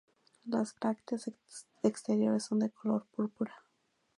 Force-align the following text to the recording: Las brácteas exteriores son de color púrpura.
Las 0.45 0.73
brácteas 0.79 1.29
exteriores 1.83 2.45
son 2.45 2.57
de 2.57 2.71
color 2.71 3.05
púrpura. 3.15 3.53